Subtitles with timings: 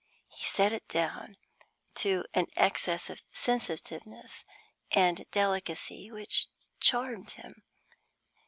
[0.31, 1.37] He set it down
[1.97, 4.43] to an excess of sensitiveness
[4.89, 6.47] and delicacy which
[6.79, 7.61] charmed him.